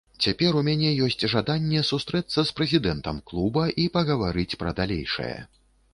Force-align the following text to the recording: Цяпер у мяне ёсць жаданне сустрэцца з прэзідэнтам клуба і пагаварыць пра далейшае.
Цяпер 0.25 0.55
у 0.59 0.61
мяне 0.67 0.93
ёсць 1.07 1.25
жаданне 1.33 1.83
сустрэцца 1.91 2.39
з 2.51 2.55
прэзідэнтам 2.61 3.19
клуба 3.31 3.69
і 3.85 3.89
пагаварыць 3.99 4.57
пра 4.63 4.75
далейшае. 4.81 5.33